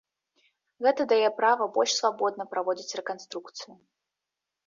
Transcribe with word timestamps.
Гэта 0.85 1.01
дае 1.11 1.29
права 1.41 1.67
больш 1.75 1.91
свабодна 1.99 2.43
праводзіць 2.53 2.95
рэканструкцыю. 3.01 3.75